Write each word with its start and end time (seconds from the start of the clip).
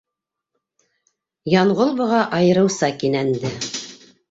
Янғол 1.53 1.93
быға 2.01 2.23
айырыуса 2.39 2.91
кинәнде. 3.05 3.55